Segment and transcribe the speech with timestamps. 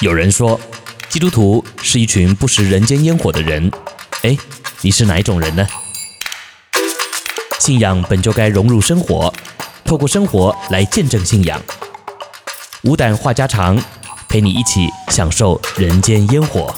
[0.00, 0.60] 有人说，
[1.08, 3.70] 基督徒是一群不食人间烟火的人。
[4.22, 4.36] 哎，
[4.80, 5.64] 你是哪一种人呢？
[7.60, 9.32] 信仰本就该融入生活，
[9.84, 11.62] 透过生活来见证信仰。
[12.82, 13.80] 无胆话家常，
[14.28, 16.74] 陪你一起享受人间烟火。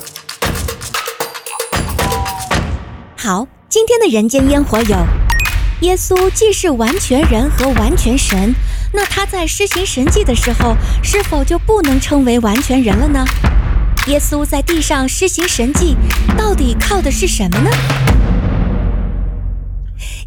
[3.17, 4.97] 好，今天的人间烟火有：
[5.81, 8.55] 耶稣既是完全人和完全神。
[8.93, 13.25] 那他在施行神迹的时候，是否就不能称为完全人了呢？
[14.09, 15.97] 耶稣在地上施行神迹，
[16.37, 17.71] 到底靠的是什么呢？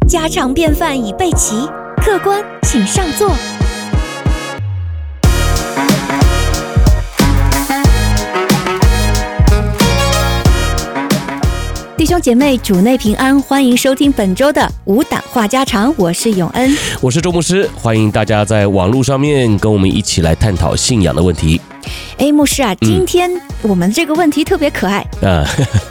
[0.06, 3.34] 家常便饭已备齐，客官请上座。
[12.00, 21.60] 弟兄姐妹，主内平安，欢迎收听本周的无胆话家常，我是永恩，我是周牧师，欢迎大家在网络上面跟我们一起来探讨信仰的问题。
[22.16, 25.44] 哎，牧师啊，今天我们这个问题特别可爱啊，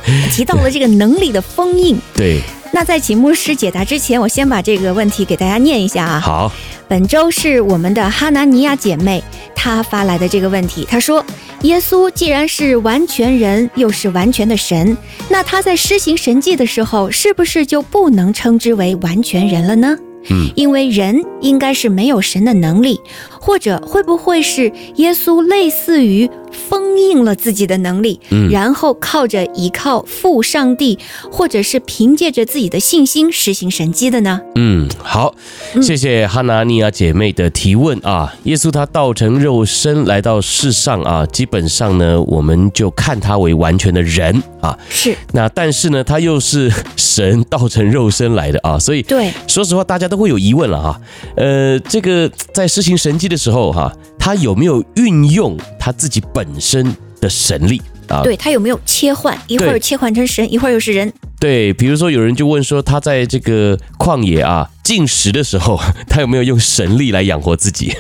[0.08, 1.96] 嗯、 提到了这个能力的封印。
[2.18, 2.42] 对，
[2.74, 6.20] 那在请牧师解答之前，我先把这个问题给大家念一下啊。
[6.20, 6.52] 好，
[6.88, 9.24] 本周是我们的哈南尼亚姐妹
[9.54, 11.24] 她发来的这个问题，她说。
[11.64, 14.96] 耶稣既然是完全人，又是完全的神，
[15.30, 19.98] 那他在施行神迹的时候，是不是就不能称之为完全人了呢？
[20.30, 23.00] 嗯，因为人应该是没有神的能力，
[23.42, 26.30] 或者会不会是耶稣类似于
[26.70, 31.00] 封印了自己的能力，嗯，然后靠着依靠父上帝，
[31.32, 34.42] 或者是凭借着自己的信心实行神迹的呢？
[34.56, 35.34] 嗯，好，
[35.82, 38.34] 谢谢哈拿尼亚姐妹的提问啊。
[38.44, 44.78] 耶稣他道成肉身来到世上啊，基本上呢，我们就看他为完全的人啊。
[44.90, 45.16] 是。
[45.32, 51.02] 那但是呢，他又是神道成肉身来的啊，所以对，说实话，大家都会有疑问了哈。
[51.36, 58.22] 呃，这个在实行神迹的时候哈，他有没有运用他自己本身的神力啊？
[58.22, 61.12] 对，他有没有切换，一会儿切换成神，一会儿又是人？
[61.40, 64.70] 对，比如说有人就问说，他在这个旷野啊。
[64.90, 65.80] 进食的时候，
[66.10, 67.96] 他有没有用神力来养活自己？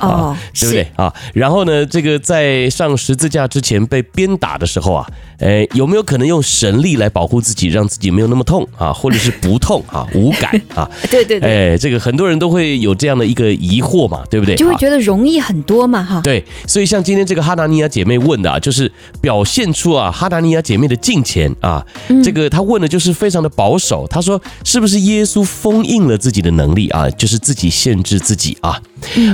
[0.00, 1.12] 哦， 对不对啊？
[1.34, 5.06] 然后呢，这个在上十字架之前被鞭打的时候啊，
[5.38, 10.90] 哎，有没有可能用神力来保护自己，让自己没有那么痛啊，或者是不痛啊， 无感啊？
[11.10, 14.54] 对对对，哎，这个很多人都会有这样的一个疑惑嘛，对不对？
[14.56, 16.22] 就会觉得容易很多嘛，哈。
[16.22, 21.84] 对，所以像今天这个哈达尼亚姐妹问的啊，就是表现出啊哈达尼亚姐妹的敬虔啊，
[22.24, 26.13] 这个她问的就是非常的保守，她说是不是耶稣封印了？
[26.16, 28.80] 自己的能力啊，就是自己限制自己啊。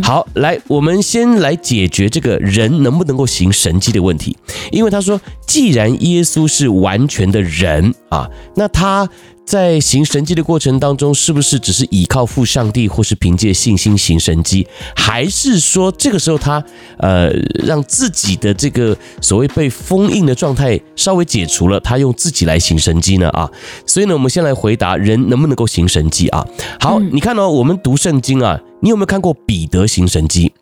[0.03, 4.37] 好，来，我们先来解决这个人能不能够行神迹的问题。
[4.71, 9.09] 因为他说，既然耶稣是完全的人啊，那他。
[9.45, 16.63] 在行神迹的过程当中，是不是只是依靠父上帝，或是凭借信心行神迹，还是说这个时候他
[16.99, 17.31] 呃
[17.65, 23.29] 让自己的这个所谓被封印的状态稍微解除了，他用自己来行神迹呢？
[23.31, 23.51] 啊，
[23.85, 26.47] 所以呢，我们先来回答人能不能够行神迹啊？
[26.79, 30.53] 好，你看哦，我们读圣经啊，你有没有看过彼得行神迹？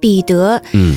[0.00, 0.96] 彼得，嗯。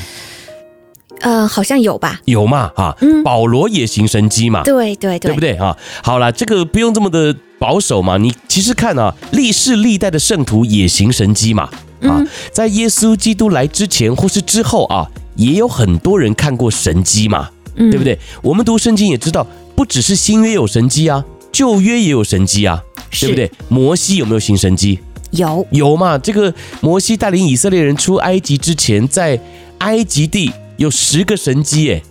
[1.20, 2.20] 呃，好像有吧？
[2.26, 2.70] 有嘛？
[2.76, 4.62] 哈，嗯，保罗也行神机嘛？
[4.62, 5.76] 对对对，对不对啊？
[6.02, 8.16] 好了，这个不用这么的保守嘛。
[8.16, 11.68] 你其实看啊，历世历代的圣徒也行神机嘛。
[12.02, 12.22] 啊，
[12.52, 18.18] 在耶稣基督来之前或是之后啊，也有很多人看过神机嘛，对不对？
[18.42, 22.82] 我们读圣经也知道，不只是新约有神机啊，旧约也有神机啊，
[23.18, 23.50] 对不对？
[23.68, 24.98] 摩西有没有行神机？
[25.30, 26.18] 有有嘛？
[26.18, 29.40] 这个摩西带领以色列人出埃及之前，在
[29.78, 30.52] 埃及地。
[30.76, 32.02] 有十个神机哎，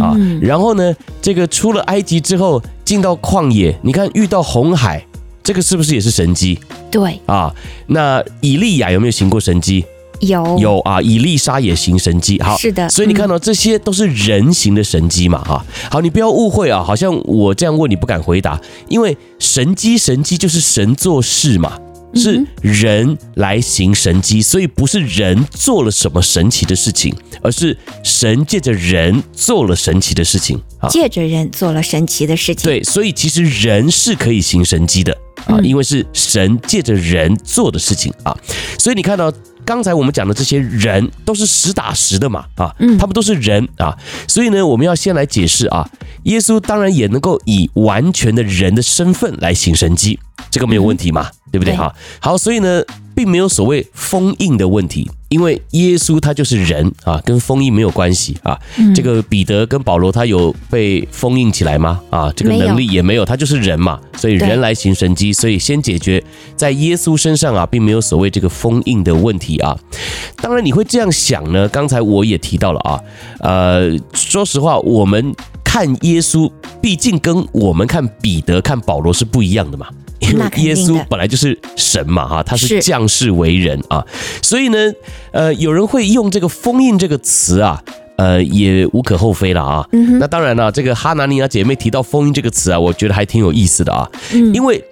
[0.00, 5.04] 啊，然后呢，这个出了埃及之后进到旷野，你看遇到红海，
[5.42, 6.58] 这个是不是也是神机？
[6.90, 7.20] 对。
[7.26, 7.54] 啊，
[7.86, 9.84] 那以利亚有没有行过神机？
[10.20, 10.58] 有。
[10.58, 21.78] 有啊，以利沙也行神机，好，是的，所以你看到这些都是人行的神机嘛，哈，好，你不要误会啊，好像我这样问你不敢回答，因为神机神机就是神做事嘛。
[22.14, 30.88] 是人来行神迹，所以不是人做了什么神奇的事情，而是神借着人做了神奇的事情啊！
[30.88, 32.64] 借着人做了神奇的事情。
[32.64, 35.16] 对，所以其实人是可以行神迹的
[35.46, 38.36] 啊，因为是神借着人做的事情啊。
[38.78, 39.32] 所以你看到
[39.64, 43.96] 刚才我们讲的这些人都是实打实的嘛啊，他们都是人啊。
[44.28, 45.88] 所以呢，我们要先来解释啊，
[46.24, 50.18] 耶稣当然也能够以完全的人的身份来行神迹，
[50.50, 51.30] 这个没有问题嘛。
[51.54, 51.76] 对不对？
[51.76, 52.82] 哈，好，所以呢，
[53.14, 58.58] 并没有所谓封印的问题，因为耶稣他就是人啊，跟封印没有关系啊。
[58.94, 62.00] 这个彼得跟保罗他有被封印起来吗？
[62.10, 66.22] 啊，这个能力也没有，他就是人嘛，所以人来行神机，所以先解决
[66.56, 69.78] 在耶稣身上啊，并没有所谓这个封印的问题啊。
[70.36, 73.00] 当然你会这样想呢，刚才我也提到了啊，
[73.40, 76.50] 呃，说实话，我们看耶稣，
[76.82, 79.86] 毕竟跟我们看彼得、看保罗是不一样的嘛。
[80.20, 84.04] 因为耶稣本来就是神嘛，哈，他是降世为人啊，
[84.40, 84.78] 所以呢，
[85.32, 87.82] 呃，有人会用这个封印这个词啊，
[88.16, 89.86] 呃，也无可厚非了啊。
[90.18, 94.08] 那当然了，这个哈拿尼亚姐妹提到封印这个词啊，我觉得还挺有意思的啊，
[94.54, 94.82] 因为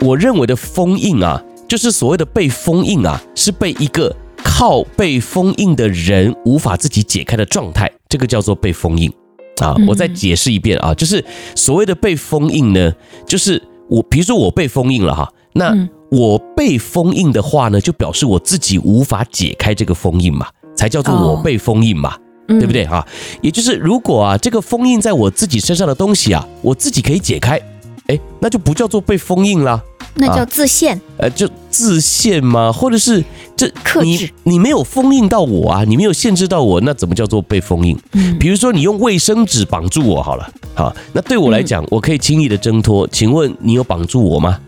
[0.00, 4.14] 我认为的封印啊，就是所谓的被封印啊，是被一个
[4.44, 9.12] 靠被封印的人无法自己解开的状态，这个叫做被封印
[9.60, 9.74] 啊。
[9.88, 11.24] 我再解释一遍啊，就是
[11.56, 12.92] 所谓的被封印呢，
[13.26, 13.60] 就是。
[13.88, 15.74] 我比如说我被封印了哈，那
[16.10, 20.46] 我被封印的话呢，就表示我自己无法解开这个封印嘛，
[20.76, 22.16] 才叫做我被封印嘛，
[22.46, 23.06] 对不对哈？
[23.40, 27.60] 也就是如果啊，这个封印在我自己身上的东西啊，我自己可以解开，
[28.06, 29.82] 哎，那就不叫做被封印了。
[30.18, 32.72] 那叫自限，呃，就自限吗？
[32.72, 33.22] 或者是
[33.54, 34.06] 这克制？
[34.06, 37.98] 你你没有封印到我啊，你没有限制到我，那怎么叫做被封印？
[38.12, 43.08] 嗯，比如说你用卫生纸绑住我好了，好，那对我来讲，我可以轻易的挣脱。
[43.08, 44.60] 请问你有绑住我吗？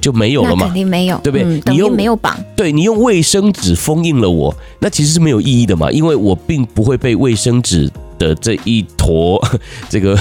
[0.00, 0.66] 就没有了吗？
[0.66, 1.44] 肯定没有，对不对？
[1.44, 2.38] 嗯，你用没有绑？
[2.56, 7.90] 对，你用卫生纸封印了我，那其实是没有意义的嘛，因为我并不会被卫生纸。
[8.18, 9.40] 的这一坨，
[9.88, 10.18] 这个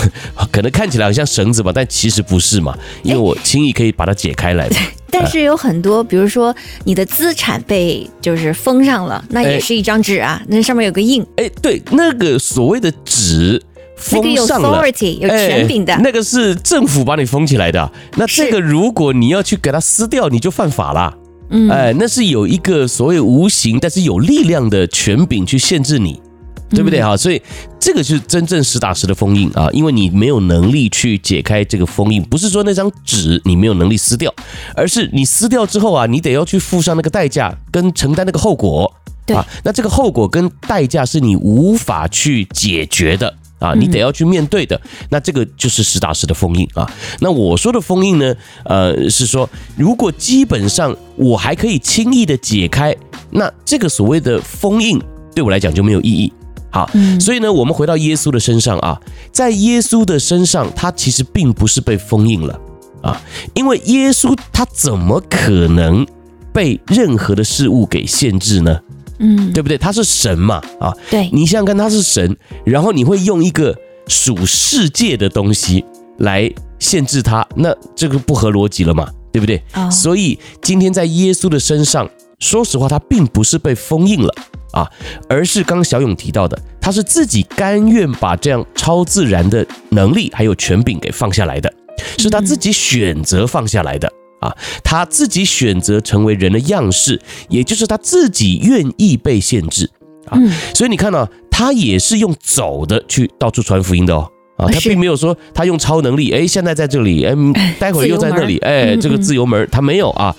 [0.52, 4.70] 可能看起来好像绳子吧，但其实不是嘛，因为我轻易可以把它解开来。
[5.10, 11.26] 但是有很多，比如说你的资产被就是封上了，那也是一张纸啊，那上面有个印。
[11.38, 13.60] 哎，对，那个所谓的纸
[13.98, 17.92] 封上了，那个有 authority 有权柄的，那个是政府把你封起来的。
[18.16, 21.14] 那这个如果你要去给它撕掉，你就犯法了。
[21.50, 26.22] 嗯，哎，那是有一个所谓无形但是有力量的权柄去限制你。
[26.70, 27.16] 对不对哈？
[27.16, 27.42] 所以
[27.80, 34.30] 这个是真正实打实的封印啊，因为你没有能力去解开这个封印，不是说那张纸你没有能力撕掉，
[34.76, 38.94] 而是你撕掉之后啊，你得要去付上那个代价跟承担那个后果。
[39.26, 44.80] 对啊，那这个后果跟代价是你无法去解决的啊，你得要去面对的。
[45.10, 46.90] 那这个就是实打实的封印啊。
[47.20, 52.96] 那我说的封印呢，呃，是说如果基本上我还可以轻易的解开，
[53.32, 55.02] 那这个所谓的封印
[55.34, 56.32] 对我来讲就没有意义。
[56.70, 56.90] 好，
[57.20, 59.00] 所以呢，我们回到耶稣的身上啊，
[59.32, 62.60] 在耶稣的身上，他其实并不是被封印了
[63.02, 63.20] 啊，
[63.54, 66.06] 因为耶稣他怎么可能
[66.54, 68.80] 被任何的事物给限制呢？
[69.20, 69.78] 嗯，对不对？
[69.78, 72.36] 他是神嘛啊，对，你想想看，他是神，
[72.66, 73.76] 然后你会用一个
[74.08, 75.84] 属世界的东西
[76.20, 79.62] 来限制他，那这个不合逻辑了嘛，对不对？
[79.74, 82.10] 哦，所以今天在耶稣的身上，
[82.40, 84.34] 说实话，他并不是被封印了。
[84.74, 84.86] 啊，
[85.30, 91.74] 而是刚刚小勇提到的，他是自己甘愿把这样超自然的能力还有权柄给放下来的，
[92.20, 99.90] 是他自己选择放下来的啊，他自己选择成为人的样式，也就是他自己愿意被限制
[100.26, 100.38] 啊。
[100.74, 107.36] 所以你看到，他也是用走的去到处传福音的哦啊，他并没有说他用超能力，哎，现在在这里，哎，
[107.80, 110.36] 待会儿又在那里，哎，这个自由门他没有啊。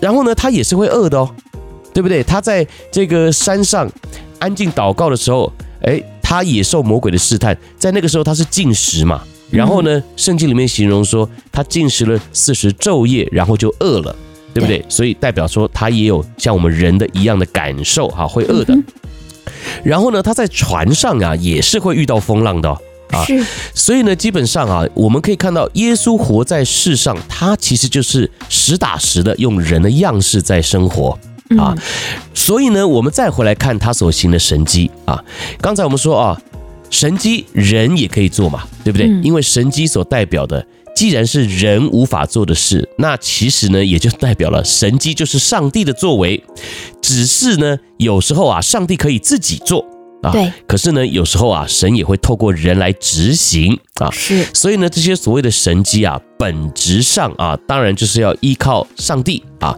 [0.00, 1.30] 然后呢，他也是会饿的哦。
[1.92, 2.22] 对不对？
[2.22, 3.90] 他在这个山上
[4.38, 5.52] 安静祷告的时候，
[5.82, 7.54] 哎，他也受魔鬼的试探。
[7.76, 9.24] 在那个时候，他是进食嘛。
[9.50, 14.14] 然后呢，圣经里面形容说，他进食了四十昼夜，然后就饿了，
[14.54, 14.84] 对不对？
[14.88, 18.76] 所以代表说，他也有像我们人的一样的感受，哈，会饿的。
[19.82, 23.26] 然后呢，他在船上啊，也是会遇到风浪的啊。
[23.74, 31.18] 所以呢，基本上啊，我们可以看到，耶稣活在世上，他其实就是实打实的用人的样式在生活。
[31.58, 31.76] 啊，
[32.32, 35.20] 所以呢，我们再回来看他所行的神迹啊。
[35.60, 36.40] 刚才我们说啊，
[36.90, 39.06] 神机人也可以做嘛，对不对？
[39.22, 46.42] 因为神机所代表的，既然是人无法做的事，那其实呢，也就代表了神机就是上帝的作为。
[47.00, 49.84] 只是呢，有时候啊，上帝可以自己做。
[50.22, 50.52] 啊，对。
[50.66, 54.10] 可是呢，有时候啊，神也会透过人来执行啊。
[54.10, 54.44] 是。
[54.52, 59.76] 所以呢，这些所谓的神迹啊，本质上啊，当然就是要依靠上帝啊。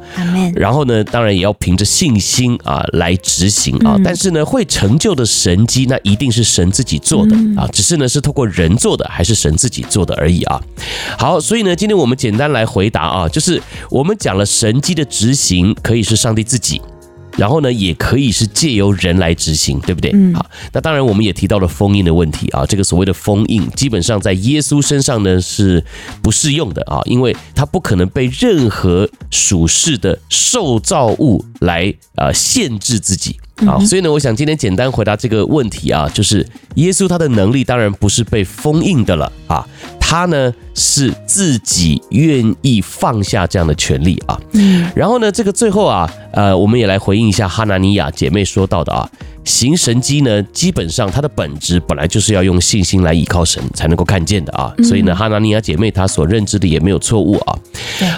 [0.54, 3.96] 然后呢，当然也要凭着信心啊来执行啊。
[4.04, 7.68] 但是呢，会成就的神迹，那一定是神自己做的啊。
[7.72, 10.60] 只是呢，是透过人做的，还是神自己做的而已啊。
[11.18, 16.80] 好，所以呢，今天我们简单来回答啊，就是我们讲了神迹的执行可以是上帝自己。
[17.36, 20.10] 然后呢，也可以是借由人来执行，对不对？
[20.14, 25.84] 嗯，好，那当然我们也提到了封印的问题啊，这个所谓的封印，基本上在耶稣身上呢是
[26.22, 39.66] 不适用的啊，因为他不可能被任何属世的受造物来呃限制自己啊，所以呢，我想今天简单回答这个问题啊，就是耶稣他的能力当然不是被封印的了啊。
[40.04, 44.38] 他呢是自己愿意放下这样的权利啊，
[44.94, 49.08] 然后呢，这个最后啊，呃，我们也来回应一下哈拿尼亚姐妹说到的啊，
[49.42, 57.58] 行神机呢，基本上它的本质本来就是要用信心来倚靠神才能够看见的啊，所以呢，哈拿尼亚姐妹她所认知的也没有错误啊。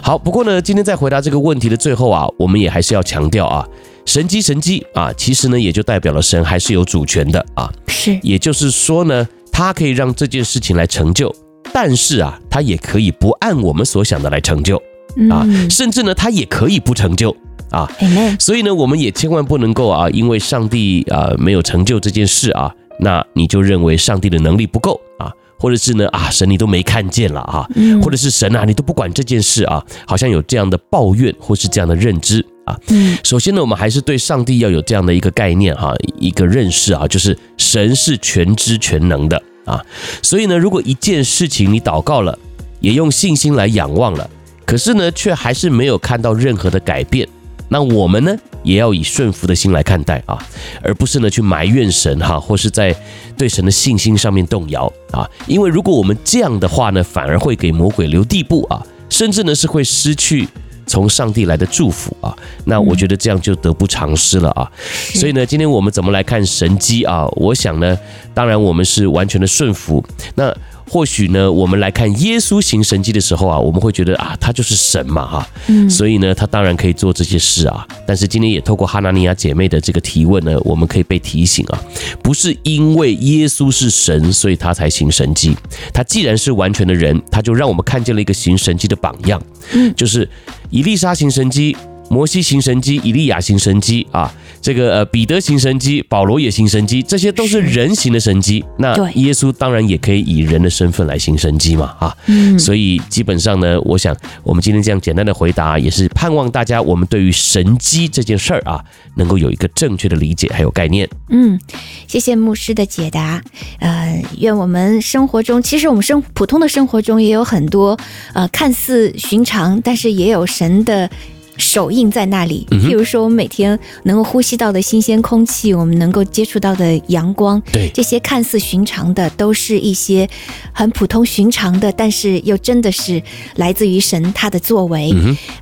[0.03, 3.65] 好，不过呢，今天在回答这个问题的最后啊，我们也还是要强调啊，
[4.05, 11.33] 神机神机啊，其实呢也就代表了神还是有主权的啊，是，也就是说呢，他可以让这件事情来成就。
[11.75, 14.81] 但是啊，他也可以不按我们所想的来成就
[15.29, 17.37] 啊，甚至呢，他也可以不成就
[17.73, 17.91] 啊。
[18.39, 27.69] 所以呢，我们也千万不能够啊，因为上帝啊没有成就这件事啊，那你就认为上帝的能力不够啊，或者是呢啊，神你都没看见了啊，
[28.01, 32.79] 或者是神啊，你都不管这件事啊，好像有这样的抱怨或是这样的认知啊。
[33.25, 39.43] 首先呢，我们还是对上帝要有这样的一个概念哈，一个认识啊，就是神是全知全能的。
[39.65, 39.85] 啊，
[40.23, 42.39] 所以呢，如果一件事情你祷告了，
[42.81, 44.29] 也用信心来仰望了，
[44.67, 47.27] 可是呢，却还是没有看到任何的改变，
[47.69, 50.39] 那我们呢，也要以顺服的心来看待啊，
[50.83, 52.95] 而不是呢去埋怨神哈，或是在
[53.37, 60.49] 对神的信心上面动摇啊，因为如果我们这样的话呢，反而会给魔鬼留地步啊，甚至呢是会失去。
[60.87, 64.71] 从上帝来的祝福啊，那我觉得这样就得不偿失了啊。
[65.15, 67.27] 所以呢，今天我们怎么来看神机啊？
[67.37, 67.99] 我想呢，
[68.33, 70.05] 当然我们是完全的顺服。
[70.35, 70.55] 那。
[70.89, 77.87] 或许呢，我们来看耶稣行神迹的时候啊，我们会觉得啊，他就是神嘛哈，嗯，所以呢，他当然可以做这些事啊。
[78.07, 81.83] 但是今天也透过哈拿尼亚姐妹的这个提问呢，我们可以被提醒啊，
[82.23, 85.57] 不是因为耶稣是神，所以他才行神迹。
[85.93, 90.29] 他既然是完全的人，他就让我们看见了一个行神迹的榜样，嗯，就是
[90.71, 91.77] 以利沙行神迹。
[92.15, 98.65] 摩西行神机，以利亚行神机啊，这个呃彼得行神机，保罗也行神机，这些都是人行的神机。
[98.79, 108.81] 那耶稣当然也可以以人的身份来行神机嘛啊，嗯，所以基本上呢，我想我们今天这样简单的回答，也是盼望大家我们对于神机这件事儿啊，
[109.17, 111.09] 能够有一个正确的理解还有概念。
[111.31, 111.59] 嗯，
[112.07, 113.43] 谢谢牧师的解答。
[113.81, 117.99] 呃，愿我们生活中，其实我们生普通的生活中也有很多
[118.35, 121.11] 呃看似寻常，但是也有神的。
[121.57, 127.91] 手印在那里，譬如说，我们每天能够呼吸到的新鲜空气，我们能够接触到的阳光，对。
[127.95, 130.29] 这些看似寻常的，都是一些
[130.73, 133.23] 很普通寻常的，但是又真的是
[133.57, 135.13] 来自于神他的作为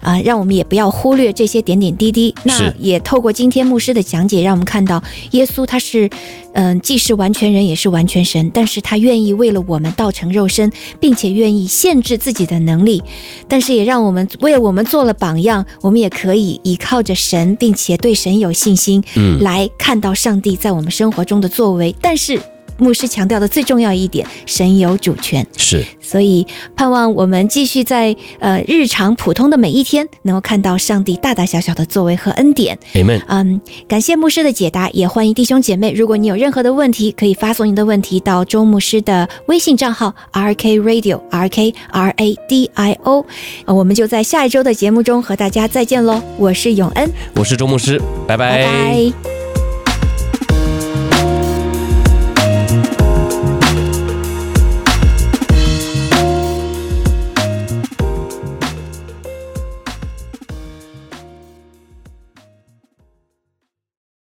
[0.00, 2.34] 啊、呃，让我们也不要忽略这些点点滴滴。
[2.44, 6.08] 那也透过今天牧师的讲解，让我们看到耶稣他是
[6.52, 13.02] 嗯、呃，既是完全人，也是完全神，但是他愿意为了我们道成肉身，并且愿意限制自己的能力，
[13.48, 15.64] 但是也让我们为我们做了榜样。
[15.80, 21.94] 我们也可以依靠着神，并且对神有信心，嗯，来看到上帝在我们生活中的作为。
[22.00, 22.40] 但是。
[22.82, 26.46] 牧师强调的最重要一点，神有主权，是，所以
[26.76, 32.78] 盼望我们继续在呃日常普通的每一天，能够看到上帝大大小小的作为和恩典。
[32.94, 33.22] Amen。
[33.28, 43.24] 嗯，感谢牧师的解答，也欢迎弟兄姐妹，如果你有任何的问题，可以发送您的问题到周牧师的微信账号 R K Radio R K R A D I O。
[43.66, 48.58] 我们就在下一周的节目中和大家再见喽，我是永恩，我是周牧师，拜拜。
[48.58, 49.41] 拜拜。